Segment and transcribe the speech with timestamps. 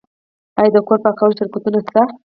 [0.59, 2.01] آیا د کور پاکولو شرکتونه شته؟